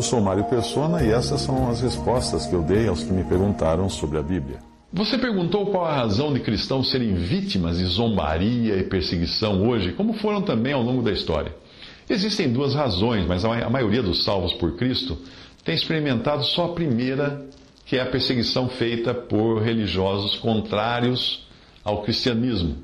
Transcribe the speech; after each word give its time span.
Eu 0.00 0.04
sou 0.04 0.18
Mário 0.18 0.44
Persona 0.44 1.02
e 1.02 1.10
essas 1.10 1.42
são 1.42 1.68
as 1.68 1.82
respostas 1.82 2.46
que 2.46 2.54
eu 2.54 2.62
dei 2.62 2.88
aos 2.88 3.04
que 3.04 3.12
me 3.12 3.22
perguntaram 3.22 3.86
sobre 3.90 4.16
a 4.16 4.22
Bíblia. 4.22 4.58
Você 4.90 5.18
perguntou 5.18 5.66
qual 5.66 5.84
a 5.84 5.94
razão 5.94 6.32
de 6.32 6.40
cristãos 6.40 6.90
serem 6.90 7.16
vítimas 7.16 7.76
de 7.76 7.84
zombaria 7.84 8.78
e 8.78 8.84
perseguição 8.84 9.68
hoje, 9.68 9.92
como 9.92 10.14
foram 10.14 10.40
também 10.40 10.72
ao 10.72 10.82
longo 10.82 11.02
da 11.02 11.12
história. 11.12 11.54
Existem 12.08 12.50
duas 12.50 12.74
razões, 12.74 13.26
mas 13.26 13.44
a 13.44 13.68
maioria 13.68 14.02
dos 14.02 14.24
salvos 14.24 14.54
por 14.54 14.74
Cristo 14.74 15.18
tem 15.62 15.74
experimentado 15.74 16.44
só 16.44 16.64
a 16.64 16.72
primeira, 16.72 17.44
que 17.84 17.96
é 17.96 18.00
a 18.00 18.06
perseguição 18.06 18.70
feita 18.70 19.12
por 19.12 19.60
religiosos 19.60 20.34
contrários 20.36 21.46
ao 21.84 22.00
cristianismo, 22.04 22.74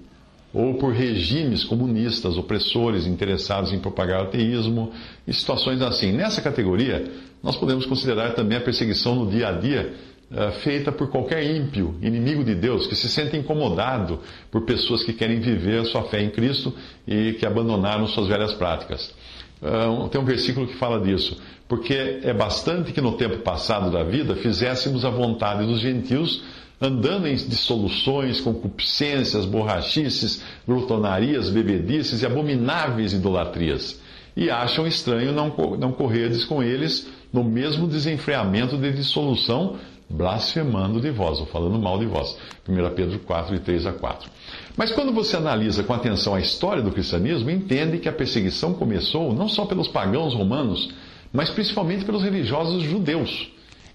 ou 0.57 0.73
por 0.73 0.91
regimes 0.95 1.63
comunistas, 1.65 2.39
opressores, 2.39 3.07
interessados 3.07 3.75
em 3.75 3.79
propagar 3.79 4.21
o 4.21 4.23
ateísmo 4.29 4.91
e 5.29 5.33
situações 5.35 5.83
assim. 5.83 6.13
Nessa 6.13 6.41
categoria, 6.41 7.05
nós 7.43 7.57
podemos 7.57 7.85
considerar 7.85 8.33
também 8.35 8.57
a 8.57 8.63
perseguição 8.63 9.15
no 9.15 9.31
dia 9.31 9.49
a 9.49 9.53
dia 9.53 9.93
uh, 10.31 10.53
feita 10.63 10.91
por 10.91 11.11
qualquer 11.11 11.45
ímpio, 11.45 11.95
inimigo 12.01 12.43
de 12.43 12.55
Deus, 12.55 12.87
que 12.87 12.97
se 12.97 13.07
sente 13.07 13.37
incomodado 13.37 14.19
por 14.51 14.63
pessoas 14.63 15.05
que 15.05 15.13
querem 15.13 15.41
viver 15.41 15.81
a 15.81 15.85
sua 15.85 16.05
fé 16.05 16.23
em 16.23 16.31
Cristo 16.31 16.73
e 17.07 17.35
que 17.35 17.45
abandonaram 17.45 18.07
suas 18.07 18.27
velhas 18.27 18.55
práticas. 18.55 19.15
Uh, 19.61 20.09
tem 20.09 20.19
um 20.19 20.25
versículo 20.25 20.67
que 20.67 20.77
fala 20.77 20.99
disso. 20.99 21.37
Porque 21.69 22.21
é 22.23 22.33
bastante 22.33 22.95
que 22.95 23.01
no 23.03 23.13
tempo 23.13 23.41
passado 23.41 23.91
da 23.91 24.03
vida 24.03 24.35
fizéssemos 24.37 25.05
a 25.05 25.11
vontade 25.11 25.67
dos 25.67 25.81
gentios, 25.81 26.43
andando 26.81 27.27
em 27.27 27.35
dissoluções, 27.35 28.41
concupiscências, 28.41 29.45
borrachices, 29.45 30.43
glutonarias, 30.67 31.51
bebedices 31.51 32.23
e 32.23 32.27
abomináveis 32.27 33.13
idolatrias. 33.13 34.01
E 34.37 34.51
acham 34.51 34.87
estranho 34.87 35.33
não, 35.33 35.55
não 35.79 35.93
correres 35.93 36.45
com 36.45 36.63
eles 36.63 37.09
no 37.33 37.43
mesmo 37.43 37.87
desenfreamento 37.87 38.77
de 38.77 38.93
dissolução 38.93 39.77
blasfemando 40.09 41.01
de 41.01 41.11
vós, 41.11 41.41
ou 41.41 41.47
falando 41.47 41.79
mal 41.79 41.99
de 41.99 42.07
vós. 42.07 42.37
1 42.69 42.95
Pedro 42.95 43.19
4, 43.21 43.55
de 43.57 43.61
3 43.61 43.87
a 43.87 43.93
4. 43.93 44.31
Mas 44.77 44.93
quando 44.93 45.13
você 45.13 45.37
analisa 45.37 45.83
com 45.83 45.93
atenção 45.93 46.35
a 46.35 46.41
história 46.41 46.83
do 46.83 46.93
cristianismo, 46.93 47.51
entende 47.51 47.99
que 47.99 48.09
a 48.09 48.13
perseguição 48.13 48.75
começou 48.75 49.33
não 49.33 49.49
só 49.49 49.65
pelos 49.65 49.89
pagãos 49.89 50.35
romanos, 50.35 50.91
mas 51.33 51.51
principalmente 51.51 52.05
pelos 52.05 52.23
religiosos 52.23 52.83
judeus. 52.83 53.51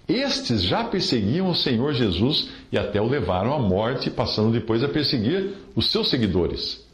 Estes 0.08 0.62
já 0.62 0.84
perseguiam 0.84 1.48
o 1.48 1.54
Senhor 1.54 1.92
Jesus 1.94 2.50
e 2.70 2.78
até 2.78 3.00
o 3.00 3.08
levaram 3.08 3.54
à 3.54 3.58
morte, 3.58 4.10
passando 4.10 4.52
depois 4.52 4.82
a 4.82 4.88
perseguir 4.88 5.54
os 5.74 5.90
seus 5.90 6.10
seguidores. 6.10 6.84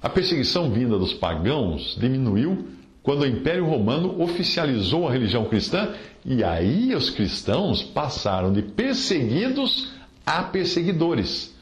A 0.00 0.08
perseguição 0.08 0.70
vinda 0.70 0.98
dos 0.98 1.12
pagãos 1.14 1.96
diminuiu 1.98 2.68
quando 3.02 3.22
o 3.22 3.26
Império 3.26 3.66
Romano 3.66 4.22
oficializou 4.22 5.06
a 5.06 5.12
religião 5.12 5.44
cristã, 5.44 5.94
e 6.24 6.42
aí 6.42 6.94
os 6.94 7.10
cristãos 7.10 7.82
passaram 7.82 8.52
de 8.52 8.62
perseguidos 8.62 9.92
a 10.24 10.42
perseguidores. 10.42 11.54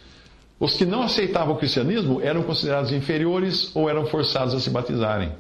Os 0.61 0.77
que 0.77 0.85
não 0.85 1.03
aceitavam 1.03 1.55
o 1.55 1.59
cristianismo 1.59 2.21
eram 2.23 2.45
considerados 2.45 2.93
inferiores 2.93 3.75
ou 3.75 3.91
eram 3.91 4.07
forçados 4.07 4.55
a 4.55 4.61
se 4.61 4.71
batizarem. 4.71 5.33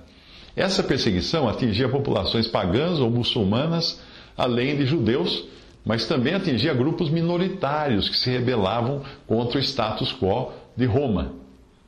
Essa 0.57 0.83
perseguição 0.83 1.49
atingia 1.49 1.89
populações 1.89 2.49
pagãs 2.49 2.99
ou 2.99 3.09
muçulmanas, 3.09 4.01
além 4.37 4.76
de 4.76 4.87
judeus, 4.87 5.44
mas 5.84 6.06
também 6.06 6.34
atingia 6.34 6.75
grupos 6.75 7.10
minoritários 7.10 8.09
que 8.09 8.16
se 8.16 8.31
rebelavam 8.31 9.03
contra 9.26 9.59
o 9.59 9.62
status 9.62 10.12
quo 10.12 10.53
de 10.76 10.87
Roma. 10.87 11.32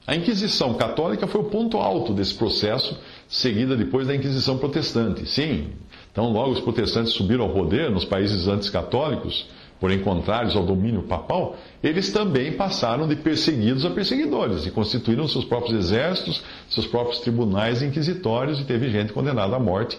A 0.06 0.14
Inquisição 0.14 0.74
Católica 0.74 1.26
foi 1.26 1.40
o 1.40 1.44
ponto 1.44 1.78
alto 1.78 2.12
desse 2.12 2.34
processo, 2.34 2.98
seguida 3.26 3.74
depois 3.74 4.06
da 4.06 4.14
Inquisição 4.14 4.58
Protestante. 4.58 5.26
Sim, 5.26 5.68
então 6.12 6.30
logo 6.30 6.52
os 6.52 6.60
protestantes 6.60 7.14
subiram 7.14 7.44
ao 7.44 7.50
poder 7.50 7.90
nos 7.90 8.04
países 8.04 8.46
antes 8.46 8.68
católicos, 8.68 9.46
porém 9.80 10.00
contrários 10.00 10.54
ao 10.54 10.64
domínio 10.64 11.02
papal, 11.04 11.56
eles 11.82 12.12
também 12.12 12.52
passaram 12.52 13.08
de 13.08 13.16
perseguidos 13.16 13.84
a 13.86 13.90
perseguidores 13.90 14.66
e 14.66 14.70
constituíram 14.70 15.26
seus 15.26 15.44
próprios 15.44 15.78
exércitos, 15.78 16.42
seus 16.68 16.86
próprios 16.86 17.20
tribunais 17.20 17.80
inquisitórios 17.80 18.60
e 18.60 18.64
teve 18.64 18.90
gente 18.90 19.12
condenada 19.12 19.56
à 19.56 19.58
morte 19.58 19.98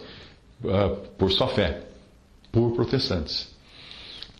uh, 0.63 0.95
por 1.17 1.31
sua 1.31 1.47
fé, 1.47 1.81
por 2.55 2.71
protestantes. 2.71 3.53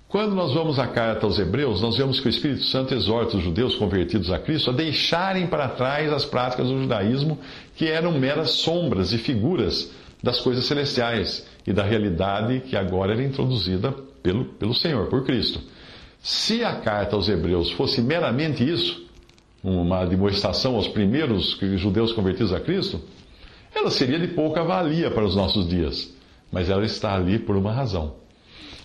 Quando 0.08 0.34
nós 0.34 0.54
vamos 0.54 0.80
à 0.80 0.88
carta 0.88 1.26
aos 1.26 1.38
Hebreus, 1.38 1.82
nós 1.82 1.98
vemos 1.98 2.22
que 2.22 2.28
o 2.28 2.30
Espírito 2.30 2.64
Santo 2.64 2.94
exorta 2.94 3.36
os 3.36 3.44
judeus 3.44 3.76
convertidos 3.76 4.32
a 4.32 4.40
Cristo 4.40 4.70
a 4.70 4.74
deixarem 4.74 5.48
para 5.48 5.68
trás 5.68 6.14
as 6.14 6.24
práticas 6.24 6.70
do 6.70 6.82
judaísmo, 6.82 7.38
que 7.76 7.88
eram 7.88 8.18
meras 8.18 8.52
sombras 8.52 9.12
e 9.12 9.18
figuras 9.18 9.92
das 10.24 10.40
coisas 10.40 10.64
celestiais 10.64 11.46
e 11.68 11.74
da 11.74 11.84
realidade 11.84 12.62
que 12.62 12.78
agora 12.78 13.12
era 13.12 13.24
introduzida 13.24 13.92
pelo, 14.24 14.46
pelo 14.46 14.74
Senhor, 14.74 15.08
por 15.08 15.26
Cristo. 15.26 15.60
Se 16.22 16.64
a 16.64 16.76
carta 16.76 17.18
aos 17.18 17.28
Hebreus 17.28 17.72
fosse 17.72 18.02
meramente 18.02 18.64
isso, 18.64 19.06
uma 19.62 20.06
demonstração 20.06 20.76
aos 20.76 20.88
primeiros 20.88 21.60
judeus 21.76 22.14
convertidos 22.14 22.54
a 22.54 22.62
Cristo, 22.62 23.02
ela 23.76 23.92
seria 23.92 24.18
de 24.18 24.30
pouca 24.30 24.64
valia 24.64 25.12
para 25.12 25.26
os 25.26 25.36
nossos 25.36 25.68
dias, 25.68 26.15
mas 26.56 26.70
ela 26.70 26.86
está 26.86 27.14
ali 27.14 27.38
por 27.38 27.58
uma 27.58 27.74
razão. 27.74 28.16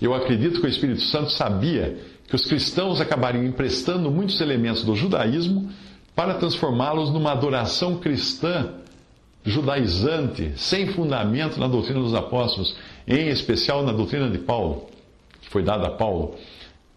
Eu 0.02 0.12
acredito 0.12 0.60
que 0.60 0.66
o 0.66 0.68
Espírito 0.68 1.02
Santo 1.02 1.30
sabia 1.30 1.98
que 2.26 2.34
os 2.34 2.44
cristãos 2.44 3.00
acabariam 3.00 3.44
emprestando 3.44 4.10
muitos 4.10 4.40
elementos 4.40 4.82
do 4.82 4.96
judaísmo 4.96 5.70
para 6.12 6.34
transformá-los 6.34 7.10
numa 7.10 7.30
adoração 7.30 7.98
cristã 7.98 8.74
judaizante, 9.44 10.50
sem 10.56 10.88
fundamento 10.88 11.60
na 11.60 11.68
doutrina 11.68 12.00
dos 12.00 12.12
apóstolos, 12.12 12.74
em 13.06 13.28
especial 13.28 13.84
na 13.84 13.92
doutrina 13.92 14.28
de 14.28 14.38
Paulo, 14.38 14.88
que 15.40 15.48
foi 15.48 15.62
dada 15.62 15.86
a 15.86 15.90
Paulo, 15.92 16.34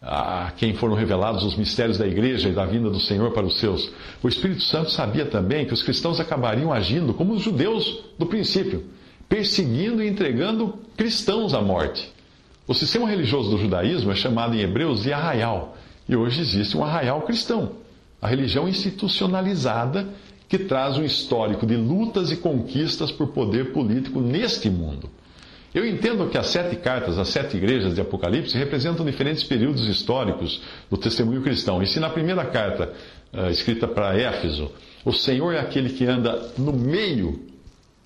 a 0.01 0.53
quem 0.57 0.73
foram 0.73 0.95
revelados 0.95 1.44
os 1.44 1.55
mistérios 1.55 2.00
da 2.00 2.07
igreja 2.07 2.50
e 2.50 2.51
da 2.51 2.66
vinda 2.66 2.90
do 2.90 3.00
Senhor 3.00 3.29
para 3.29 3.45
os 3.45 3.59
seus. 3.59 3.91
O 4.23 4.28
Espírito 4.28 4.63
Santo 4.63 4.90
sabia 4.90 5.28
também 5.28 5.67
que 5.67 5.73
os 5.73 5.84
cristãos 5.84 6.19
acabariam 6.19 6.73
agindo 6.73 7.13
como 7.13 7.34
os 7.34 7.44
judeus 7.44 8.03
do 8.17 8.25
princípio, 8.25 8.84
perseguindo 9.34 10.04
e 10.04 10.08
entregando 10.08 10.78
cristãos 10.96 11.56
à 11.56 11.62
morte. 11.62 12.08
O 12.68 12.74
sistema 12.76 13.10
religioso 13.10 13.50
do 13.50 13.58
judaísmo 13.58 14.12
é 14.12 14.16
chamado 14.16 14.54
em 14.54 14.60
Hebreus 14.60 15.02
de 15.02 15.12
arraial, 15.12 15.76
e 16.08 16.16
hoje 16.16 16.40
existe 16.40 16.78
um 16.78 16.84
arraial 16.84 17.24
cristão, 17.24 17.72
a 18.22 18.28
religião 18.28 18.70
institucionalizada 18.70 20.08
que 20.48 20.60
traz 20.60 21.00
um 21.00 21.04
histórico 21.04 21.66
de 21.66 21.76
lutas 21.76 22.32
e 22.32 22.36
conquistas 22.36 23.12
por 23.12 23.30
poder 23.30 23.74
político 23.74 24.22
neste 24.22 24.70
mundo. 24.70 25.10
Eu 25.74 25.84
entendo 25.84 26.30
que 26.30 26.38
as 26.38 26.46
sete 26.46 26.76
cartas, 26.76 27.18
as 27.18 27.30
sete 27.30 27.58
igrejas 27.58 27.96
de 27.96 28.02
Apocalipse, 28.02 28.56
representam 28.56 29.04
diferentes 29.04 29.44
períodos 29.44 29.88
históricos 29.88 30.62
do 30.92 30.98
testemunho 30.98 31.42
cristão. 31.42 31.82
E 31.82 31.88
se 31.88 32.00
na 32.00 32.12
primeira 32.12 32.46
carta, 32.46 32.94
uh, 33.34 33.50
escrita 33.50 33.88
para 33.88 34.16
Éfeso, 34.16 34.72
o 35.04 35.12
Senhor 35.12 35.56
é 35.56 35.60
aquele 35.60 35.90
que 35.90 36.06
anda 36.06 36.52
no 36.56 36.72
meio 36.72 37.52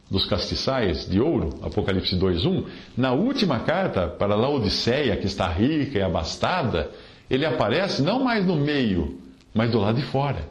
dos 0.10 0.26
castiçais 0.26 1.08
de 1.08 1.20
ouro, 1.20 1.50
Apocalipse 1.62 2.16
2:1, 2.16 2.66
na 2.96 3.12
última 3.12 3.60
carta 3.60 4.08
para 4.08 4.36
Laodiceia, 4.36 5.18
que 5.18 5.28
está 5.28 5.48
rica 5.48 6.00
e 6.00 6.02
abastada, 6.02 6.90
ele 7.30 7.46
aparece 7.46 8.02
não 8.02 8.24
mais 8.24 8.46
no 8.46 8.56
meio, 8.56 9.20
mas 9.54 9.72
do 9.72 9.80
lado 9.80 9.98
de 10.00 10.06
fora. 10.06 10.50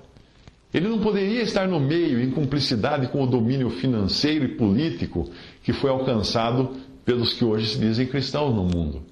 Ele 0.75 0.89
não 0.89 0.99
poderia 0.99 1.41
estar 1.41 1.67
no 1.67 1.81
meio 1.81 2.21
em 2.21 2.31
cumplicidade 2.31 3.09
com 3.09 3.23
o 3.23 3.27
domínio 3.27 3.71
financeiro 3.71 4.45
e 4.45 4.57
político 4.57 5.31
que 5.63 5.73
foi 5.73 5.91
alcançado 5.91 6.77
pelos 7.05 7.33
que 7.33 7.45
hoje 7.45 7.67
se 7.69 7.79
dizem 7.79 8.07
cristãos 8.07 8.55
no 8.55 8.65
mundo. 8.65 9.03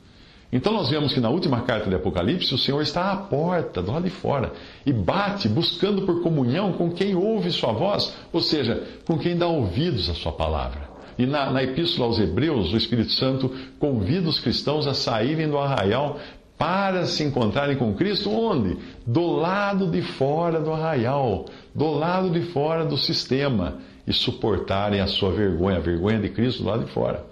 Então 0.55 0.73
nós 0.73 0.89
vemos 0.89 1.13
que 1.13 1.19
na 1.19 1.31
última 1.31 1.63
carta 1.63 1.91
de 1.91 1.97
Apocalipse 1.97 2.55
o 2.55 2.59
Senhor 2.59 2.81
está 2.81 3.11
à 3.11 3.17
porta, 3.17 3.83
do 3.83 3.91
lado 3.91 4.05
de 4.05 4.11
fora, 4.11 4.53
e 4.87 4.93
bate, 4.93 5.49
buscando 5.49 6.03
por 6.03 6.23
comunhão 6.23 6.75
com 6.75 6.93
quem 6.93 7.17
ouve 7.17 7.51
sua 7.51 7.73
voz, 7.73 8.17
ou 8.33 8.41
seja, 8.41 8.81
com 9.05 9.19
quem 9.19 9.37
dá 9.37 9.49
ouvidos 9.49 10.09
à 10.09 10.15
sua 10.15 10.31
palavra. 10.31 10.89
E 11.19 11.27
na, 11.27 11.51
na 11.51 11.61
Epístola 11.65 12.07
aos 12.07 12.21
Hebreus, 12.21 12.73
o 12.73 12.77
Espírito 12.77 13.11
Santo 13.11 13.51
convida 13.81 14.29
os 14.29 14.39
cristãos 14.39 14.87
a 14.87 14.95
saírem 14.95 15.49
do 15.49 15.59
arraial 15.59 16.21
para 16.57 17.05
se 17.07 17.25
encontrarem 17.25 17.77
com 17.77 17.93
Cristo, 17.95 18.31
onde? 18.31 18.79
Do 19.05 19.27
lado 19.33 19.91
de 19.91 20.03
fora 20.03 20.61
do 20.61 20.73
arraial, 20.73 21.47
do 21.75 21.91
lado 21.91 22.31
de 22.31 22.43
fora 22.53 22.85
do 22.85 22.97
sistema, 22.97 23.79
e 24.07 24.13
suportarem 24.13 25.01
a 25.01 25.09
sua 25.09 25.33
vergonha, 25.33 25.79
a 25.79 25.81
vergonha 25.81 26.21
de 26.21 26.29
Cristo 26.29 26.63
lá 26.63 26.77
de 26.77 26.87
fora. 26.87 27.25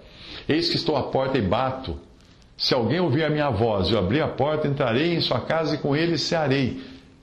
Eis 0.45 0.69
que 0.69 0.75
estou 0.75 0.97
à 0.97 1.03
porta 1.03 1.37
e 1.37 1.41
bato. 1.41 1.97
Se 2.57 2.73
alguém 2.73 2.99
ouvir 2.99 3.23
a 3.23 3.29
minha 3.29 3.49
voz 3.49 3.89
e 3.89 3.93
eu 3.93 3.99
abrir 3.99 4.21
a 4.21 4.27
porta, 4.27 4.67
entrarei 4.67 5.15
em 5.15 5.21
sua 5.21 5.41
casa 5.41 5.75
e 5.75 5.77
com 5.79 5.95
ele 5.95 6.17
cearei, 6.17 6.81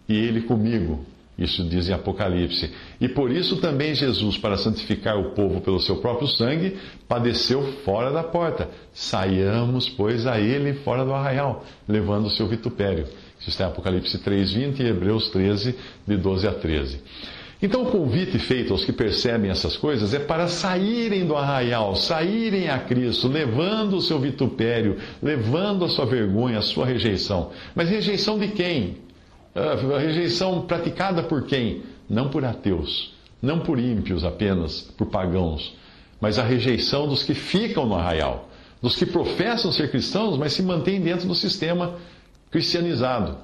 e 0.09 0.17
ele 0.17 0.43
comigo. 0.43 1.05
Isso 1.41 1.65
diz 1.65 1.89
em 1.89 1.95
Apocalipse. 1.95 2.71
E 3.01 3.09
por 3.09 3.31
isso 3.31 3.57
também 3.63 3.95
Jesus, 3.95 4.37
para 4.37 4.59
santificar 4.59 5.19
o 5.19 5.31
povo 5.31 5.63
pelo 5.63 5.81
seu 5.81 5.97
próprio 5.97 6.29
sangue, 6.29 6.77
padeceu 7.09 7.63
fora 7.83 8.13
da 8.13 8.23
porta. 8.23 8.69
Saiamos, 8.93 9.89
pois, 9.89 10.27
a 10.27 10.39
ele 10.39 10.75
fora 10.75 11.03
do 11.03 11.15
arraial, 11.15 11.65
levando 11.89 12.27
o 12.27 12.31
seu 12.31 12.47
vitupério. 12.47 13.07
Isso 13.39 13.49
está 13.49 13.65
em 13.65 13.69
Apocalipse 13.69 14.19
3,20 14.19 14.81
e 14.81 14.87
Hebreus 14.89 15.31
13, 15.31 15.75
de 16.07 16.17
12 16.19 16.47
a 16.47 16.53
13. 16.53 17.01
Então, 17.63 17.83
o 17.83 17.91
convite 17.91 18.39
feito 18.39 18.73
aos 18.73 18.85
que 18.85 18.93
percebem 18.93 19.51
essas 19.51 19.77
coisas 19.77 20.15
é 20.15 20.19
para 20.19 20.49
saírem 20.49 21.27
do 21.27 21.37
arraial, 21.37 21.95
saírem 21.95 22.71
a 22.71 22.79
Cristo, 22.79 23.29
levando 23.29 23.97
o 23.97 24.01
seu 24.01 24.19
vitupério, 24.19 24.97
levando 25.23 25.85
a 25.85 25.89
sua 25.89 26.07
vergonha, 26.07 26.59
a 26.59 26.63
sua 26.63 26.87
rejeição. 26.87 27.51
Mas 27.75 27.91
rejeição 27.91 28.39
de 28.39 28.49
quem? 28.49 28.97
A 29.55 29.99
rejeição 29.99 30.63
praticada 30.63 31.23
por 31.23 31.45
quem? 31.45 31.83
Não 32.09 32.31
por 32.31 32.45
ateus, 32.45 33.13
não 33.43 33.61
por 33.61 33.79
ímpios 33.79 34.25
apenas, 34.25 34.81
por 34.97 35.09
pagãos, 35.09 35.77
mas 36.19 36.39
a 36.39 36.43
rejeição 36.43 37.07
dos 37.07 37.23
que 37.23 37.35
ficam 37.35 37.85
no 37.85 37.95
arraial, 37.95 38.49
dos 38.81 38.97
que 38.97 39.05
professam 39.05 39.71
ser 39.71 39.91
cristãos, 39.91 40.39
mas 40.39 40.55
se 40.55 40.63
mantêm 40.63 41.01
dentro 41.01 41.29
do 41.29 41.35
sistema 41.35 41.97
cristianizado. 42.51 43.37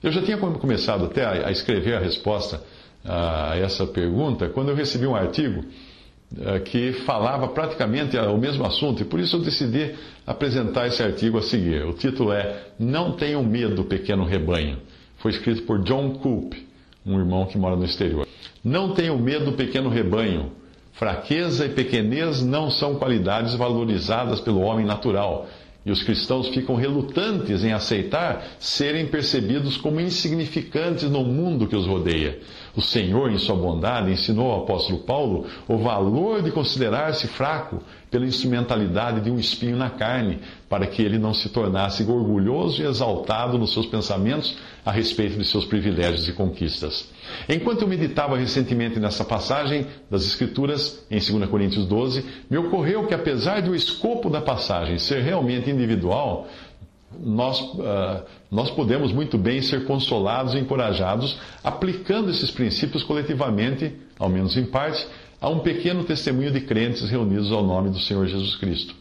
Eu 0.00 0.12
já 0.12 0.22
tinha 0.22 0.36
começado 0.36 1.06
até 1.06 1.24
a 1.44 1.50
escrever 1.50 1.94
a 1.94 2.00
resposta 2.00 2.62
a 3.04 3.56
essa 3.56 3.86
pergunta 3.86 4.48
quando 4.48 4.68
eu 4.68 4.74
recebi 4.74 5.06
um 5.06 5.14
artigo 5.14 5.64
eh, 6.40 6.60
que 6.60 6.92
falava 7.04 7.48
praticamente 7.48 8.16
o 8.16 8.38
mesmo 8.38 8.64
assunto, 8.64 9.02
e 9.02 9.04
por 9.04 9.20
isso 9.20 9.36
eu 9.36 9.40
decidi 9.40 9.94
apresentar 10.26 10.86
esse 10.86 11.02
artigo 11.02 11.38
a 11.38 11.42
seguir. 11.42 11.84
O 11.84 11.92
título 11.92 12.32
é 12.32 12.68
Não 12.78 13.12
Tenham 13.12 13.42
Medo, 13.42 13.84
Pequeno 13.84 14.24
Rebanho. 14.24 14.78
Foi 15.18 15.30
escrito 15.30 15.62
por 15.62 15.82
John 15.84 16.14
Coop, 16.14 16.66
um 17.06 17.18
irmão 17.18 17.46
que 17.46 17.56
mora 17.56 17.76
no 17.76 17.84
exterior. 17.84 18.26
Não 18.64 18.92
tenham 18.92 19.18
medo, 19.18 19.52
pequeno 19.52 19.88
rebanho. 19.88 20.52
Fraqueza 20.92 21.66
e 21.66 21.68
pequenez 21.70 22.42
não 22.42 22.70
são 22.70 22.96
qualidades 22.96 23.54
valorizadas 23.54 24.40
pelo 24.40 24.60
homem 24.60 24.84
natural. 24.84 25.48
E 25.84 25.90
os 25.90 26.02
cristãos 26.02 26.48
ficam 26.48 26.76
relutantes 26.76 27.64
em 27.64 27.72
aceitar 27.72 28.44
serem 28.58 29.06
percebidos 29.06 29.76
como 29.76 30.00
insignificantes 30.00 31.10
no 31.10 31.24
mundo 31.24 31.66
que 31.66 31.74
os 31.74 31.86
rodeia. 31.86 32.38
O 32.74 32.80
Senhor, 32.80 33.30
em 33.30 33.36
sua 33.36 33.54
bondade, 33.54 34.10
ensinou 34.10 34.50
ao 34.50 34.62
apóstolo 34.62 35.00
Paulo 35.00 35.46
o 35.68 35.76
valor 35.76 36.42
de 36.42 36.50
considerar-se 36.50 37.28
fraco 37.28 37.82
pela 38.10 38.24
instrumentalidade 38.24 39.20
de 39.20 39.30
um 39.30 39.38
espinho 39.38 39.76
na 39.76 39.90
carne, 39.90 40.40
para 40.70 40.86
que 40.86 41.02
ele 41.02 41.18
não 41.18 41.34
se 41.34 41.50
tornasse 41.50 42.02
orgulhoso 42.02 42.82
e 42.82 42.86
exaltado 42.86 43.58
nos 43.58 43.72
seus 43.72 43.86
pensamentos 43.86 44.56
a 44.84 44.90
respeito 44.90 45.38
de 45.38 45.44
seus 45.44 45.66
privilégios 45.66 46.28
e 46.28 46.32
conquistas. 46.32 47.10
Enquanto 47.48 47.82
eu 47.82 47.88
meditava 47.88 48.36
recentemente 48.36 48.98
nessa 48.98 49.24
passagem 49.24 49.86
das 50.10 50.24
Escrituras, 50.24 51.04
em 51.10 51.18
2 51.18 51.50
Coríntios 51.50 51.86
12, 51.86 52.24
me 52.50 52.56
ocorreu 52.56 53.06
que, 53.06 53.14
apesar 53.14 53.60
de 53.60 53.68
o 53.70 53.74
escopo 53.74 54.30
da 54.30 54.40
passagem 54.40 54.98
ser 54.98 55.22
realmente 55.22 55.70
individual, 55.70 56.48
nós, 57.20 57.60
uh, 57.60 58.24
nós 58.50 58.70
podemos 58.70 59.12
muito 59.12 59.36
bem 59.36 59.60
ser 59.60 59.84
consolados 59.84 60.54
e 60.54 60.58
encorajados 60.58 61.38
aplicando 61.62 62.30
esses 62.30 62.50
princípios 62.50 63.02
coletivamente, 63.02 63.92
ao 64.18 64.28
menos 64.28 64.56
em 64.56 64.64
parte, 64.64 65.06
a 65.40 65.48
um 65.48 65.58
pequeno 65.58 66.04
testemunho 66.04 66.50
de 66.50 66.60
crentes 66.60 67.08
reunidos 67.10 67.50
ao 67.50 67.64
nome 67.64 67.90
do 67.90 67.98
Senhor 67.98 68.26
Jesus 68.26 68.56
Cristo. 68.56 68.94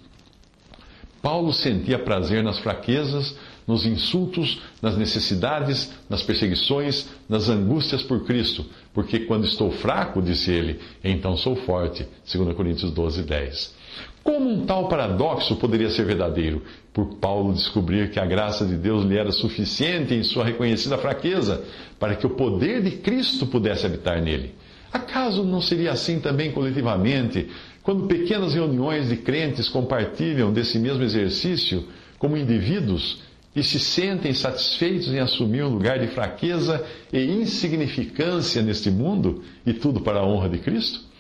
Paulo 1.22 1.54
sentia 1.54 2.00
prazer 2.00 2.44
nas 2.44 2.58
fraquezas, 2.58 3.38
nos 3.68 3.86
insultos, 3.86 4.60
nas 4.82 4.98
necessidades, 4.98 5.94
nas 6.10 6.24
perseguições, 6.24 7.08
nas 7.30 7.48
angústias 7.48 8.02
por 8.02 8.26
Cristo, 8.26 8.66
porque 8.94 9.20
quando 9.20 9.46
estou 9.46 9.72
fraco, 9.72 10.22
disse 10.22 10.52
ele, 10.52 10.80
então 11.04 11.38
sou 11.38 11.56
forte. 11.56 12.08
2 12.32 12.56
Coríntios 12.56 12.92
12, 12.92 13.24
10. 13.24 13.81
Como 14.24 14.50
um 14.50 14.66
tal 14.66 14.88
paradoxo 14.88 15.56
poderia 15.56 15.90
ser 15.90 16.06
verdadeiro? 16.06 16.62
Por 16.94 17.16
Paulo 17.16 17.54
descobrir 17.54 18.12
que 18.12 18.20
a 18.20 18.26
graça 18.26 18.66
de 18.66 18.76
Deus 18.76 19.04
lhe 19.04 19.18
era 19.18 19.32
suficiente 19.32 20.14
em 20.14 20.24
sua 20.24 20.46
reconhecida 20.46 20.98
fraqueza, 20.98 21.64
para 22.00 22.16
que 22.16 22.28
o 22.28 22.32
poder 22.32 22.82
de 22.84 22.92
Cristo 22.92 23.48
pudesse 23.48 23.86
habitar 23.86 24.22
nele. 24.22 24.54
Acaso 24.94 25.44
não 25.44 25.62
seria 25.62 25.92
assim 25.92 26.20
também 26.20 26.52
coletivamente, 26.52 27.50
quando 27.82 28.08
pequenas 28.08 28.54
reuniões 28.54 29.10
de 29.10 29.18
crentes 29.18 29.70
compartilham 29.70 30.54
desse 30.54 30.78
mesmo 30.78 31.04
exercício 31.04 31.88
como 32.20 32.38
indivíduos 32.38 33.24
e 33.56 33.64
se 33.64 33.80
sentem 33.80 34.34
satisfeitos 34.34 35.08
em 35.08 35.20
assumir 35.20 35.64
um 35.64 35.70
lugar 35.70 36.00
de 36.00 36.08
fraqueza 36.08 36.86
e 37.12 37.20
insignificância 37.20 38.62
neste 38.62 38.92
mundo 38.92 39.44
e 39.66 39.74
tudo 39.74 40.02
para 40.02 40.20
a 40.20 40.26
honra 40.26 40.50
de 40.50 40.60
Cristo? 40.60 41.11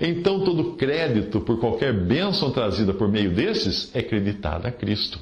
Então 0.00 0.40
todo 0.40 0.72
crédito 0.76 1.40
por 1.40 1.58
qualquer 1.60 1.92
bênção 1.92 2.50
trazida 2.50 2.94
por 2.94 3.08
meio 3.08 3.30
desses 3.30 3.94
é 3.94 4.02
creditado 4.02 4.66
a 4.66 4.70
Cristo. 4.70 5.18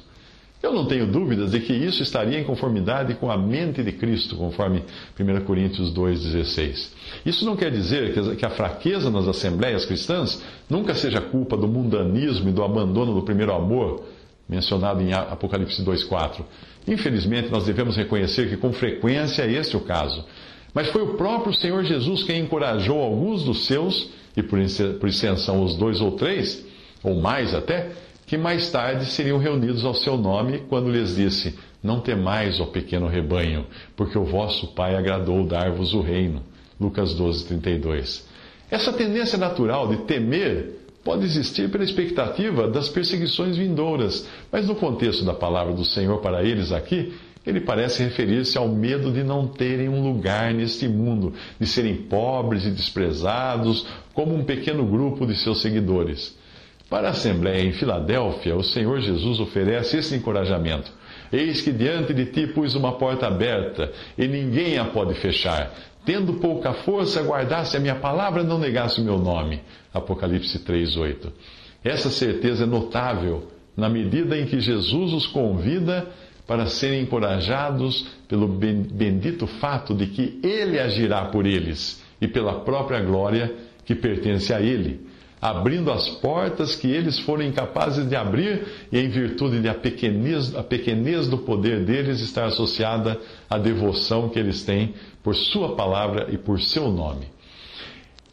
Eu 0.61 0.73
não 0.73 0.85
tenho 0.85 1.07
dúvidas 1.07 1.51
de 1.51 1.61
que 1.61 1.71
isso 1.71 2.03
estaria 2.03 2.37
em 2.37 2.43
conformidade 2.43 3.13
com 3.15 3.31
a 3.31 3.37
mente 3.37 3.81
de 3.81 3.93
Cristo, 3.93 4.35
conforme 4.35 4.83
1 5.17 5.45
Coríntios 5.45 5.93
2,16. 5.93 6.89
Isso 7.25 7.45
não 7.45 7.55
quer 7.55 7.71
dizer 7.71 8.13
que 8.35 8.45
a 8.45 8.49
fraqueza 8.49 9.09
nas 9.09 9.25
assembleias 9.25 9.85
cristãs 9.85 10.43
nunca 10.69 10.93
seja 10.93 11.21
culpa 11.21 11.55
do 11.55 11.65
mundanismo 11.65 12.49
e 12.49 12.51
do 12.51 12.61
abandono 12.61 13.13
do 13.13 13.21
primeiro 13.21 13.53
amor, 13.53 14.03
mencionado 14.49 15.01
em 15.01 15.13
Apocalipse 15.13 15.81
2,4. 15.81 16.43
Infelizmente, 16.85 17.49
nós 17.49 17.65
devemos 17.65 17.95
reconhecer 17.95 18.49
que 18.49 18.57
com 18.57 18.73
frequência 18.73 19.43
é 19.43 19.51
este 19.53 19.77
o 19.77 19.81
caso. 19.81 20.25
Mas 20.73 20.89
foi 20.89 21.03
o 21.03 21.13
próprio 21.13 21.53
Senhor 21.53 21.85
Jesus 21.85 22.23
quem 22.23 22.41
encorajou 22.41 23.01
alguns 23.01 23.45
dos 23.45 23.65
seus 23.65 24.09
e 24.39 24.43
por 24.43 25.07
extensão 25.07 25.63
os 25.63 25.75
dois 25.75 26.01
ou 26.01 26.13
três, 26.13 26.65
ou 27.03 27.15
mais 27.15 27.53
até, 27.53 27.91
que 28.25 28.37
mais 28.37 28.69
tarde 28.69 29.05
seriam 29.05 29.37
reunidos 29.37 29.83
ao 29.83 29.93
seu 29.93 30.17
nome, 30.17 30.59
quando 30.69 30.91
lhes 30.91 31.15
disse: 31.15 31.57
Não 31.81 31.99
temais, 31.99 32.59
ó 32.59 32.65
pequeno 32.65 33.07
rebanho, 33.07 33.65
porque 33.95 34.17
o 34.17 34.25
vosso 34.25 34.67
Pai 34.67 34.95
agradou 34.95 35.45
dar-vos 35.45 35.93
o 35.93 36.01
reino. 36.01 36.43
Lucas 36.79 37.13
12, 37.13 37.45
32. 37.45 38.27
Essa 38.71 38.93
tendência 38.93 39.37
natural 39.37 39.87
de 39.87 39.97
temer 40.03 40.79
pode 41.03 41.25
existir 41.25 41.69
pela 41.71 41.83
expectativa 41.83 42.67
das 42.67 42.87
perseguições 42.87 43.57
vindouras, 43.57 44.27
mas 44.51 44.67
no 44.67 44.75
contexto 44.75 45.25
da 45.25 45.33
palavra 45.33 45.73
do 45.73 45.83
Senhor 45.83 46.19
para 46.19 46.43
eles 46.43 46.71
aqui, 46.71 47.13
ele 47.49 47.61
parece 47.61 48.03
referir-se 48.03 48.57
ao 48.57 48.67
medo 48.67 49.11
de 49.11 49.23
não 49.23 49.47
terem 49.47 49.89
um 49.89 50.03
lugar 50.03 50.53
neste 50.53 50.87
mundo, 50.87 51.33
de 51.59 51.65
serem 51.65 51.95
pobres 51.95 52.65
e 52.65 52.71
desprezados, 52.71 53.87
como 54.13 54.35
um 54.35 54.43
pequeno 54.43 54.85
grupo 54.85 55.25
de 55.25 55.35
seus 55.35 55.61
seguidores. 55.61 56.37
Para 56.89 57.07
a 57.07 57.11
Assembleia 57.11 57.61
em 57.61 57.71
Filadélfia, 57.71 58.55
o 58.55 58.63
Senhor 58.63 58.99
Jesus 58.99 59.39
oferece 59.39 59.97
esse 59.97 60.15
encorajamento. 60.15 60.91
Eis 61.31 61.61
que 61.61 61.71
diante 61.71 62.13
de 62.13 62.25
ti 62.25 62.47
pus 62.47 62.73
uma 62.73 62.93
porta 62.93 63.27
aberta, 63.27 63.91
e 64.17 64.27
ninguém 64.27 64.77
a 64.77 64.85
pode 64.85 65.13
fechar. 65.15 65.71
Tendo 66.05 66.33
pouca 66.33 66.73
força, 66.73 67.21
guardasse 67.21 67.77
a 67.77 67.79
minha 67.79 67.95
palavra, 67.95 68.43
não 68.43 68.57
negasse 68.57 69.01
o 69.01 69.03
meu 69.03 69.19
nome. 69.19 69.61
Apocalipse 69.93 70.59
3:8. 70.59 71.31
Essa 71.83 72.09
certeza 72.09 72.63
é 72.63 72.67
notável 72.67 73.47
na 73.77 73.87
medida 73.87 74.37
em 74.37 74.45
que 74.45 74.59
Jesus 74.59 75.13
os 75.13 75.27
convida 75.27 76.07
para 76.49 76.65
serem 76.65 77.03
encorajados 77.03 78.07
pelo 78.27 78.47
bendito 78.47 79.45
fato 79.45 79.93
de 79.93 80.07
que 80.07 80.39
Ele 80.41 80.79
agirá 80.79 81.25
por 81.25 81.45
eles 81.45 82.03
e 82.19 82.27
pela 82.27 82.61
própria 82.61 82.99
glória 83.01 83.53
que 83.85 83.93
pertence 83.93 84.51
a 84.51 84.59
Ele, 84.59 84.99
abrindo 85.39 85.91
as 85.91 86.09
portas 86.09 86.75
que 86.75 86.87
eles 86.87 87.19
foram 87.19 87.43
incapazes 87.43 88.09
de 88.09 88.15
abrir 88.15 88.65
e 88.91 88.97
em 88.97 89.09
virtude 89.09 89.59
da 89.59 89.75
pequenez, 89.75 90.55
a 90.55 90.63
pequenez 90.63 91.27
do 91.27 91.37
poder 91.37 91.85
deles 91.85 92.19
estar 92.19 92.45
associada 92.45 93.19
à 93.47 93.59
devoção 93.59 94.27
que 94.27 94.39
eles 94.39 94.63
têm 94.63 94.95
por 95.21 95.35
Sua 95.35 95.75
palavra 95.75 96.29
e 96.31 96.37
por 96.37 96.59
seu 96.59 96.89
nome. 96.89 97.27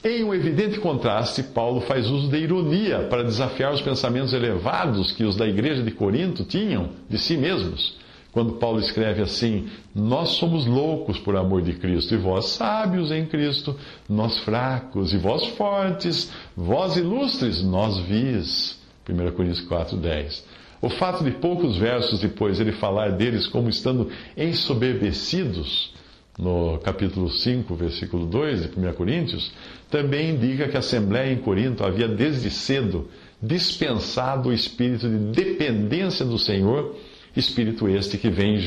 Em 0.02 0.24
um 0.24 0.32
evidente 0.32 0.80
contraste, 0.80 1.42
Paulo 1.42 1.82
faz 1.82 2.08
uso 2.08 2.30
de 2.30 2.38
ironia 2.38 3.08
para 3.10 3.24
desafiar 3.24 3.74
os 3.74 3.82
pensamentos 3.82 4.32
elevados 4.32 5.12
que 5.12 5.24
os 5.24 5.36
da 5.36 5.46
igreja 5.46 5.82
de 5.82 5.90
Corinto 5.90 6.44
tinham 6.44 6.92
de 7.10 7.18
si 7.18 7.36
mesmos 7.36 8.05
quando 8.36 8.58
Paulo 8.58 8.78
escreve 8.80 9.22
assim: 9.22 9.66
Nós 9.94 10.32
somos 10.32 10.66
loucos 10.66 11.18
por 11.18 11.34
amor 11.36 11.62
de 11.62 11.72
Cristo, 11.72 12.12
e 12.12 12.18
vós 12.18 12.48
sábios 12.48 13.10
em 13.10 13.24
Cristo, 13.24 13.74
nós 14.06 14.36
fracos, 14.40 15.14
e 15.14 15.16
vós 15.16 15.46
fortes, 15.56 16.30
vós 16.54 16.98
ilustres, 16.98 17.62
nós 17.62 17.98
vis. 18.00 18.78
1 19.08 19.30
Coríntios 19.30 19.62
4, 19.66 19.96
10. 19.96 20.44
O 20.82 20.90
fato 20.90 21.24
de 21.24 21.30
poucos 21.30 21.78
versos 21.78 22.20
depois 22.20 22.60
ele 22.60 22.72
falar 22.72 23.12
deles 23.12 23.46
como 23.46 23.70
estando 23.70 24.10
ensoberbecidos 24.36 25.94
no 26.38 26.78
capítulo 26.80 27.30
5, 27.30 27.74
versículo 27.74 28.26
2 28.26 28.70
de 28.70 28.78
1 28.78 28.92
Coríntios, 28.92 29.50
também 29.90 30.34
indica 30.34 30.68
que 30.68 30.76
a 30.76 30.80
Assembleia 30.80 31.32
em 31.32 31.38
Corinto 31.38 31.82
havia 31.82 32.06
desde 32.06 32.50
cedo 32.50 33.08
dispensado 33.40 34.50
o 34.50 34.52
espírito 34.52 35.08
de 35.08 35.16
dependência 35.32 36.26
do 36.26 36.38
Senhor, 36.38 36.94
espírito 37.38 37.88
este 37.88 38.18
que 38.18 38.30
vem 38.30 38.58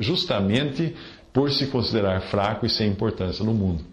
justamente 0.00 0.94
por 1.32 1.50
se 1.50 1.66
considerar 1.66 2.20
fraco 2.22 2.64
e 2.64 2.70
sem 2.70 2.88
importância 2.88 3.44
no 3.44 3.52
mundo. 3.52 3.84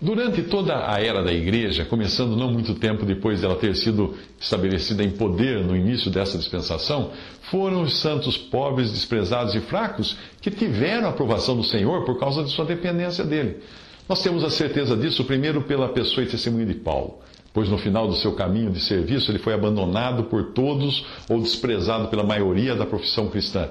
Durante 0.00 0.42
toda 0.42 0.92
a 0.92 1.00
era 1.00 1.22
da 1.22 1.32
igreja, 1.32 1.84
começando 1.84 2.36
não 2.36 2.52
muito 2.52 2.74
tempo 2.74 3.06
depois 3.06 3.40
dela 3.40 3.54
ter 3.54 3.76
sido 3.76 4.14
estabelecida 4.40 5.04
em 5.04 5.10
poder 5.10 5.64
no 5.64 5.76
início 5.76 6.10
dessa 6.10 6.36
dispensação, 6.36 7.10
foram 7.42 7.82
os 7.82 7.98
santos 7.98 8.36
pobres, 8.36 8.90
desprezados 8.90 9.54
e 9.54 9.60
fracos 9.60 10.16
que 10.40 10.50
tiveram 10.50 11.06
a 11.06 11.10
aprovação 11.10 11.56
do 11.56 11.62
Senhor 11.62 12.04
por 12.04 12.18
causa 12.18 12.42
de 12.42 12.50
sua 12.50 12.64
dependência 12.64 13.24
dele. 13.24 13.60
Nós 14.08 14.22
temos 14.22 14.44
a 14.44 14.50
certeza 14.50 14.96
disso, 14.96 15.24
primeiro, 15.24 15.62
pela 15.62 15.88
pessoa 15.88 16.24
e 16.24 16.28
testemunho 16.28 16.66
de 16.66 16.74
Paulo, 16.74 17.20
pois 17.54 17.68
no 17.68 17.78
final 17.78 18.08
do 18.08 18.16
seu 18.16 18.32
caminho 18.32 18.72
de 18.72 18.80
serviço 18.80 19.30
ele 19.30 19.38
foi 19.38 19.54
abandonado 19.54 20.24
por 20.24 20.52
todos 20.52 21.06
ou 21.30 21.40
desprezado 21.40 22.08
pela 22.08 22.24
maioria 22.24 22.74
da 22.74 22.84
profissão 22.84 23.28
cristã. 23.28 23.70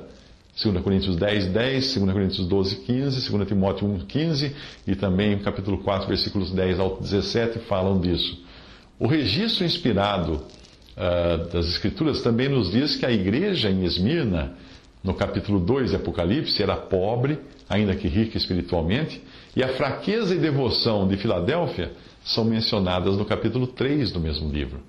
2 0.64 0.82
Coríntios 0.82 1.18
10, 1.18 1.48
10, 1.48 1.96
2 1.96 2.12
Coríntios 2.14 2.48
12, 2.48 2.76
15, 2.78 3.30
2 3.30 3.48
Timóteo 3.48 3.88
1, 3.88 4.00
15 4.06 4.56
e 4.88 4.96
também 4.96 5.38
capítulo 5.40 5.80
4, 5.80 6.08
versículos 6.08 6.52
10 6.52 6.80
ao 6.80 6.98
17 6.98 7.60
falam 7.60 8.00
disso. 8.00 8.42
O 8.98 9.08
registro 9.08 9.66
inspirado 9.66 10.34
uh, 10.96 11.50
das 11.52 11.66
Escrituras 11.68 12.22
também 12.22 12.48
nos 12.48 12.72
diz 12.72 12.96
que 12.96 13.06
a 13.06 13.12
igreja 13.12 13.70
em 13.70 13.84
Esmirna, 13.84 14.54
no 15.04 15.14
capítulo 15.14 15.60
2 15.60 15.90
de 15.90 15.96
Apocalipse, 15.98 16.64
era 16.64 16.78
pobre, 16.78 17.38
ainda 17.68 17.94
que 17.96 18.08
rica 18.08 18.38
espiritualmente, 18.38 19.22
e 19.56 19.64
a 19.64 19.70
fraqueza 19.70 20.34
e 20.34 20.40
devoção 20.40 21.08
de 21.08 21.18
Filadélfia 21.18 21.92
são 22.24 22.44
mencionadas 22.44 23.18
no 23.18 23.26
capítulo 23.26 23.68
3 23.68 24.12
do 24.12 24.20
mesmo 24.20 24.52
livro. 24.52 24.80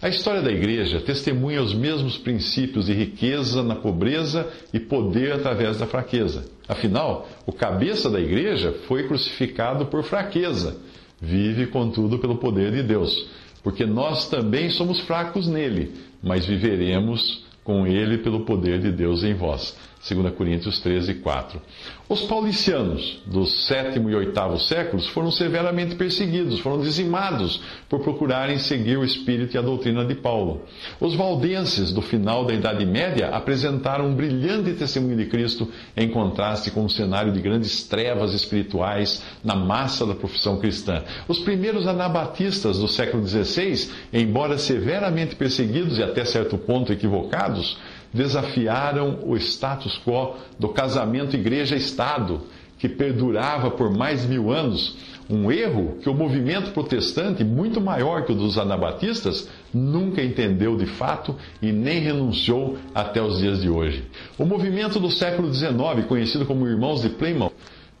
A 0.00 0.08
história 0.08 0.42
da 0.42 0.50
igreja 0.50 1.00
testemunha 1.00 1.62
os 1.62 1.72
mesmos 1.72 2.18
princípios 2.18 2.86
de 2.86 2.92
riqueza 2.92 3.62
na 3.62 3.76
pobreza 3.76 4.48
e 4.72 4.80
poder 4.80 5.32
através 5.32 5.78
da 5.78 5.86
fraqueza. 5.86 6.44
Afinal, 6.66 7.28
o 7.46 7.52
cabeça 7.52 8.10
da 8.10 8.20
igreja 8.20 8.72
foi 8.88 9.06
crucificado 9.06 9.86
por 9.86 10.02
fraqueza. 10.02 10.76
Vive, 11.20 11.68
contudo, 11.68 12.18
pelo 12.18 12.38
poder 12.38 12.72
de 12.72 12.82
Deus, 12.82 13.28
porque 13.62 13.86
nós 13.86 14.28
também 14.28 14.70
somos 14.70 14.98
fracos 14.98 15.46
nele, 15.46 15.92
mas 16.20 16.46
viveremos 16.46 17.44
com 17.62 17.86
ele 17.86 18.18
pelo 18.18 18.44
poder 18.44 18.80
de 18.80 18.90
Deus 18.90 19.22
em 19.22 19.34
vós. 19.34 19.76
2 20.08 20.34
Coríntios 20.34 20.80
13, 20.80 21.14
4. 21.14 21.62
Os 22.08 22.22
paulicianos 22.22 23.22
dos 23.24 23.66
sétimo 23.66 24.10
e 24.10 24.14
oitavo 24.16 24.58
séculos 24.58 25.06
foram 25.06 25.30
severamente 25.30 25.94
perseguidos, 25.94 26.58
foram 26.58 26.80
dizimados 26.80 27.62
por 27.88 28.00
procurarem 28.00 28.58
seguir 28.58 28.98
o 28.98 29.04
espírito 29.04 29.54
e 29.54 29.58
a 29.58 29.62
doutrina 29.62 30.04
de 30.04 30.16
Paulo. 30.16 30.62
Os 31.00 31.14
valdenses 31.14 31.92
do 31.92 32.02
final 32.02 32.44
da 32.44 32.52
Idade 32.52 32.84
Média 32.84 33.28
apresentaram 33.28 34.08
um 34.08 34.14
brilhante 34.14 34.72
testemunho 34.72 35.16
de 35.16 35.26
Cristo 35.26 35.68
em 35.96 36.08
contraste 36.08 36.72
com 36.72 36.84
um 36.84 36.88
cenário 36.88 37.32
de 37.32 37.40
grandes 37.40 37.84
trevas 37.84 38.34
espirituais 38.34 39.22
na 39.44 39.54
massa 39.54 40.04
da 40.04 40.16
profissão 40.16 40.58
cristã. 40.58 41.04
Os 41.28 41.38
primeiros 41.38 41.86
anabatistas 41.86 42.78
do 42.78 42.88
século 42.88 43.24
XVI, 43.24 43.88
embora 44.12 44.58
severamente 44.58 45.36
perseguidos 45.36 45.96
e 45.96 46.02
até 46.02 46.24
certo 46.24 46.58
ponto 46.58 46.92
equivocados, 46.92 47.78
desafiaram 48.12 49.20
o 49.24 49.36
status 49.36 50.00
quo 50.04 50.36
do 50.58 50.68
casamento 50.68 51.36
igreja-estado, 51.36 52.42
que 52.78 52.88
perdurava 52.88 53.70
por 53.70 53.90
mais 53.90 54.26
mil 54.26 54.50
anos, 54.50 54.96
um 55.30 55.50
erro 55.50 55.98
que 56.02 56.08
o 56.08 56.14
movimento 56.14 56.72
protestante, 56.72 57.44
muito 57.44 57.80
maior 57.80 58.24
que 58.24 58.32
o 58.32 58.34
dos 58.34 58.58
anabatistas, 58.58 59.48
nunca 59.72 60.22
entendeu 60.22 60.76
de 60.76 60.86
fato 60.86 61.34
e 61.62 61.70
nem 61.70 62.00
renunciou 62.00 62.76
até 62.94 63.22
os 63.22 63.38
dias 63.38 63.62
de 63.62 63.70
hoje. 63.70 64.04
O 64.36 64.44
movimento 64.44 64.98
do 64.98 65.10
século 65.10 65.52
XIX, 65.52 66.06
conhecido 66.08 66.44
como 66.44 66.66
Irmãos 66.66 67.02
de 67.02 67.08
Plymouth, 67.10 67.52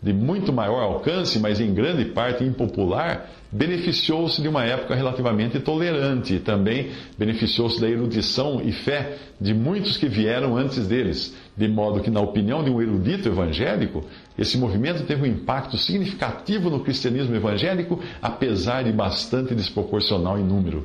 de 0.02 0.12
muito 0.12 0.52
maior 0.52 0.82
alcance, 0.82 1.38
mas 1.38 1.60
em 1.60 1.72
grande 1.72 2.06
parte 2.06 2.42
impopular, 2.42 3.30
beneficiou-se 3.52 4.42
de 4.42 4.48
uma 4.48 4.64
época 4.64 4.94
relativamente 4.94 5.60
tolerante 5.60 6.34
e 6.34 6.40
também 6.40 6.90
beneficiou-se 7.16 7.80
da 7.80 7.88
erudição 7.88 8.60
e 8.64 8.72
fé 8.72 9.16
de 9.40 9.54
muitos 9.54 9.96
que 9.96 10.08
vieram 10.08 10.56
antes 10.56 10.88
deles, 10.88 11.36
de 11.56 11.68
modo 11.68 12.00
que, 12.00 12.10
na 12.10 12.20
opinião 12.20 12.64
de 12.64 12.70
um 12.70 12.82
erudito 12.82 13.28
evangélico, 13.28 14.04
esse 14.36 14.58
movimento 14.58 15.04
teve 15.04 15.22
um 15.22 15.26
impacto 15.26 15.76
significativo 15.76 16.68
no 16.68 16.80
cristianismo 16.80 17.36
evangélico, 17.36 18.00
apesar 18.20 18.82
de 18.82 18.92
bastante 18.92 19.54
desproporcional 19.54 20.38
em 20.38 20.42
número. 20.42 20.84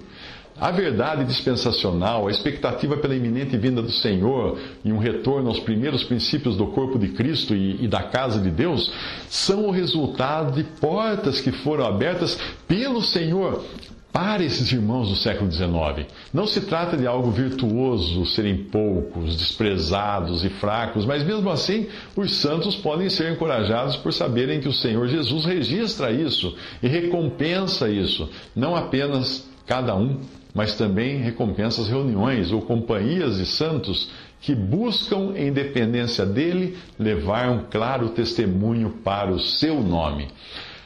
A 0.60 0.72
verdade 0.72 1.24
dispensacional, 1.24 2.28
a 2.28 2.32
expectativa 2.32 2.98
pela 2.98 3.16
iminente 3.16 3.56
vinda 3.56 3.80
do 3.80 3.92
Senhor 3.92 4.58
e 4.84 4.92
um 4.92 4.98
retorno 4.98 5.50
aos 5.50 5.60
primeiros 5.60 6.04
princípios 6.04 6.58
do 6.58 6.68
corpo 6.68 6.98
de 6.98 7.10
Cristo 7.10 7.56
e, 7.56 7.84
e, 7.84 7.88
da 7.88 8.02
casa 8.02 8.40
de 8.40 8.50
Deus 8.50 8.92
são 9.30 9.68
o 9.68 9.72
resultado 9.72 10.54
de 10.54 10.64
portas 10.64 11.40
que 11.40 11.52
foram 11.52 11.86
abertas 11.86 12.40
pelo 12.68 13.04
Senhor 13.04 13.64
para 14.12 14.44
esses 14.44 14.72
irmãos 14.72 15.10
do 15.10 15.16
século 15.16 15.52
XIX. 15.52 16.08
Não 16.34 16.48
se 16.48 16.62
trata 16.62 16.98
de 16.98 17.06
algo 17.06 17.30
virtuoso 17.30 18.26
serem 18.26 18.58
poucos, 18.64 19.38
desprezados 19.38 20.44
e 20.44 20.50
fracos, 20.50 21.06
mas 21.06 21.24
mesmo 21.24 21.52
assim, 21.52 21.86
os 22.16 22.34
santos 22.34 22.76
podem 22.76 23.12
ser 23.12 23.32
encorajados 23.32 23.96
por 23.96 24.12
saberem 24.12 24.60
que 24.60 24.68
o 24.68 24.74
Senhor 24.74 25.08
Jesus 25.08 25.46
registra 25.46 26.12
isso 26.12 26.56
e 26.82 26.88
recompensa 26.88 27.88
isso, 27.88 28.28
não 28.56 28.76
apenas 28.76 29.48
cada 29.68 29.96
um 29.96 30.18
mas 30.58 30.76
também 30.76 31.20
recompensa 31.20 31.82
as 31.82 31.88
reuniões 31.88 32.52
ou 32.52 32.64
companhias 32.64 33.38
de 33.38 33.46
santos 33.46 34.10
que 34.42 34.56
buscam, 34.56 35.34
em 35.36 35.54
dependência 35.54 36.26
dele, 36.26 36.76
levar 36.98 37.52
um 37.52 37.66
claro 37.70 38.10
testemunho 38.10 38.90
para 39.04 39.32
o 39.32 39.40
seu 39.40 39.84
nome. 39.84 40.30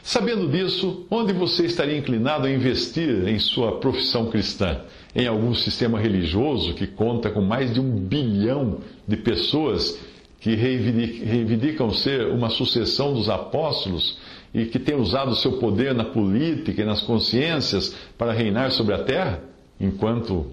Sabendo 0.04 0.50
disso, 0.50 1.06
onde 1.10 1.32
você 1.32 1.66
estaria 1.66 1.98
inclinado 1.98 2.48
a 2.48 2.52
investir 2.52 3.30
em 3.30 3.40
sua 3.40 3.80
profissão 3.80 4.30
cristã? 4.30 4.82
Em 5.16 5.26
algum 5.26 5.54
sistema 5.54 5.98
religioso 5.98 6.74
que 6.74 6.86
conta 6.86 7.30
com 7.30 7.42
mais 7.42 7.74
de 7.74 7.80
um 7.80 7.96
bilhão 7.96 8.80
de 9.08 9.16
pessoas 9.16 9.98
que 10.42 10.54
reivindicam 10.54 11.92
ser 11.92 12.28
uma 12.28 12.50
sucessão 12.50 13.14
dos 13.14 13.30
apóstolos 13.30 14.18
e 14.54 14.66
que 14.66 14.80
tem 14.80 14.96
usado 14.96 15.32
o 15.32 15.36
seu 15.36 15.54
poder 15.54 15.94
na 15.94 16.04
política 16.04 16.82
e 16.82 16.86
nas 16.86 17.02
consciências 17.02 17.96
para 18.18 18.34
reinar 18.34 18.72
sobre 18.72 18.94
a 18.94 19.04
terra? 19.04 19.52
enquanto 19.82 20.46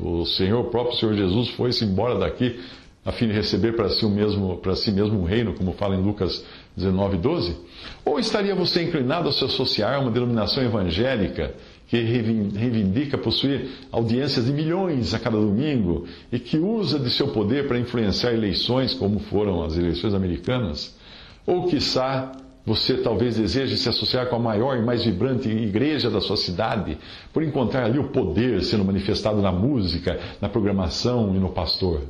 o 0.00 0.24
Senhor, 0.26 0.60
o 0.60 0.70
próprio 0.70 0.96
Senhor 0.96 1.14
Jesus, 1.14 1.48
foi-se 1.50 1.84
embora 1.84 2.18
daqui 2.18 2.60
a 3.04 3.10
fim 3.10 3.26
de 3.26 3.32
receber 3.32 3.74
para 3.74 3.88
si, 3.88 4.06
mesmo, 4.06 4.58
para 4.58 4.76
si 4.76 4.92
mesmo 4.92 5.20
um 5.20 5.24
reino, 5.24 5.54
como 5.54 5.72
fala 5.72 5.96
em 5.96 6.02
Lucas 6.02 6.44
19, 6.76 7.16
12? 7.16 7.56
Ou 8.04 8.20
estaria 8.20 8.54
você 8.54 8.82
inclinado 8.84 9.28
a 9.28 9.32
se 9.32 9.44
associar 9.44 9.94
a 9.94 9.98
uma 9.98 10.10
denominação 10.10 10.62
evangélica 10.62 11.52
que 11.88 12.00
reivindica 12.00 13.18
possuir 13.18 13.68
audiências 13.90 14.46
de 14.46 14.52
milhões 14.52 15.12
a 15.12 15.18
cada 15.18 15.36
domingo 15.36 16.06
e 16.30 16.38
que 16.38 16.56
usa 16.56 16.98
de 16.98 17.10
seu 17.10 17.28
poder 17.28 17.66
para 17.66 17.78
influenciar 17.78 18.32
eleições, 18.32 18.94
como 18.94 19.18
foram 19.18 19.62
as 19.62 19.76
eleições 19.76 20.14
americanas? 20.14 20.96
Ou, 21.44 21.66
quiçá, 21.66 22.32
você 22.64 22.98
talvez 22.98 23.36
deseje 23.36 23.76
se 23.76 23.88
associar 23.88 24.28
com 24.28 24.36
a 24.36 24.38
maior 24.38 24.76
e 24.76 24.82
mais 24.82 25.04
vibrante 25.04 25.48
igreja 25.48 26.08
da 26.08 26.20
sua 26.20 26.36
cidade, 26.36 26.96
por 27.32 27.42
encontrar 27.42 27.84
ali 27.84 27.98
o 27.98 28.08
poder 28.08 28.62
sendo 28.62 28.84
manifestado 28.84 29.42
na 29.42 29.50
música, 29.50 30.18
na 30.40 30.48
programação 30.48 31.34
e 31.34 31.38
no 31.38 31.50
pastor. 31.50 32.02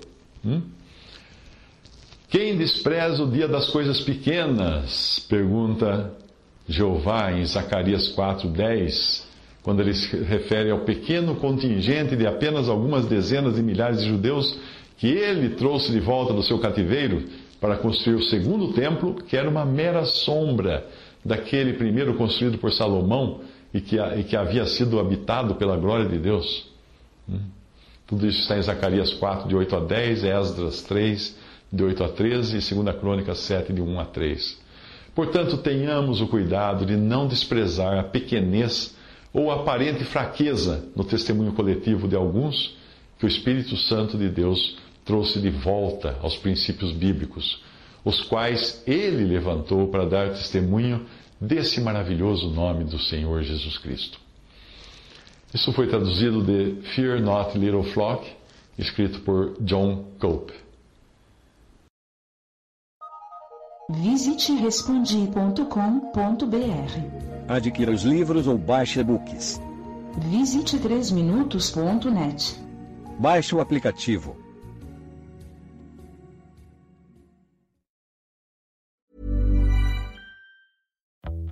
Hum? 0.44 0.60
Quem 2.28 2.56
despreza 2.56 3.22
o 3.22 3.30
dia 3.30 3.48
das 3.48 3.68
coisas 3.68 4.00
pequenas? 4.00 5.18
Pergunta 5.28 6.12
Jeová 6.68 7.32
em 7.32 7.44
Zacarias 7.44 8.08
4:10, 8.08 9.24
quando 9.62 9.80
ele 9.80 9.94
se 9.94 10.16
refere 10.16 10.70
ao 10.70 10.80
pequeno 10.80 11.34
contingente 11.36 12.16
de 12.16 12.26
apenas 12.26 12.68
algumas 12.68 13.06
dezenas 13.06 13.56
de 13.56 13.62
milhares 13.62 14.00
de 14.00 14.08
judeus 14.08 14.58
que 14.98 15.08
ele 15.08 15.50
trouxe 15.56 15.92
de 15.92 16.00
volta 16.00 16.32
do 16.32 16.42
seu 16.42 16.58
cativeiro 16.58 17.22
para 17.62 17.76
construir 17.76 18.16
o 18.16 18.24
segundo 18.24 18.72
templo, 18.72 19.14
que 19.14 19.36
era 19.36 19.48
uma 19.48 19.64
mera 19.64 20.04
sombra 20.04 20.84
daquele 21.24 21.74
primeiro 21.74 22.14
construído 22.14 22.58
por 22.58 22.72
Salomão 22.72 23.42
e 23.72 23.80
que, 23.80 23.96
e 23.96 24.24
que 24.24 24.34
havia 24.34 24.66
sido 24.66 24.98
habitado 24.98 25.54
pela 25.54 25.76
glória 25.76 26.06
de 26.06 26.18
Deus. 26.18 26.68
Hum? 27.28 27.38
Tudo 28.04 28.26
isso 28.26 28.40
está 28.40 28.58
em 28.58 28.62
Zacarias 28.62 29.14
4, 29.14 29.48
de 29.48 29.54
8 29.54 29.76
a 29.76 29.80
10, 29.80 30.24
Esdras 30.24 30.82
3, 30.82 31.38
de 31.72 31.84
8 31.84 32.02
a 32.02 32.08
13 32.08 32.56
e 32.56 32.74
2 32.74 32.96
Crônicas 32.96 33.38
7, 33.38 33.72
de 33.72 33.80
1 33.80 34.00
a 34.00 34.06
3. 34.06 34.60
Portanto, 35.14 35.56
tenhamos 35.58 36.20
o 36.20 36.26
cuidado 36.26 36.84
de 36.84 36.96
não 36.96 37.28
desprezar 37.28 37.96
a 37.96 38.02
pequenez 38.02 38.96
ou 39.32 39.52
a 39.52 39.54
aparente 39.54 40.02
fraqueza 40.02 40.84
no 40.96 41.04
testemunho 41.04 41.52
coletivo 41.52 42.08
de 42.08 42.16
alguns 42.16 42.76
que 43.20 43.24
o 43.24 43.28
Espírito 43.28 43.76
Santo 43.76 44.18
de 44.18 44.28
Deus 44.28 44.76
trouxe 45.04 45.40
de 45.40 45.50
volta 45.50 46.18
aos 46.22 46.36
princípios 46.36 46.92
bíblicos. 46.92 47.62
os 48.04 48.20
quais 48.22 48.82
ele 48.86 49.24
levantou 49.24 49.86
para 49.88 50.04
dar 50.04 50.30
testemunho 50.30 51.06
desse 51.40 51.80
maravilhoso 51.80 52.48
nome 52.50 52.84
do 52.84 52.98
Senhor 52.98 53.42
Jesus 53.42 53.78
Cristo. 53.78 54.18
Isso 55.54 55.72
foi 55.72 55.86
traduzido 55.86 56.42
de 56.42 56.82
Fear 56.94 57.20
Not 57.20 57.56
Little 57.58 57.84
Flock, 57.84 58.28
escrito 58.78 59.20
por 59.20 59.56
John 59.60 60.04
Cope. 60.18 60.54
Visite 63.90 64.52
respondi.com.br. 64.54 65.66
Adquira 67.48 67.92
os 67.92 68.02
livros 68.02 68.46
ou 68.46 68.56
baixe 68.56 69.00
e-books. 69.00 69.60
Visite 70.30 70.78
3minutos.net. 70.78 72.58
Baixe 73.18 73.54
o 73.54 73.60
aplicativo. 73.60 74.36